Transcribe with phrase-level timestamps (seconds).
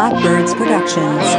[0.00, 1.29] Blackbirds Productions.